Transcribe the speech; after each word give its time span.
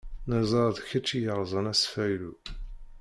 Neẓra 0.29 0.65
d 0.75 0.77
kečč 0.89 1.09
i 1.17 1.19
yerẓan 1.23 1.71
asfaylu. 1.73 2.33